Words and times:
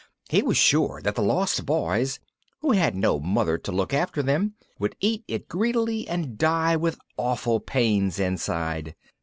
He 0.29 0.41
was 0.41 0.57
sure 0.57 0.99
that 1.03 1.13
the 1.13 1.21
Lost 1.21 1.63
Boys, 1.63 2.19
who 2.61 2.71
had 2.71 2.95
no 2.95 3.19
mother 3.19 3.59
to 3.59 3.71
look 3.71 3.93
after 3.93 4.23
them, 4.23 4.55
would 4.79 4.95
eat 4.99 5.23
it 5.27 5.47
greedily, 5.47 6.07
and 6.07 6.39
die 6.39 6.75
with 6.75 6.97
awful 7.19 7.59
pains 7.59 8.17
inside. 8.19 8.95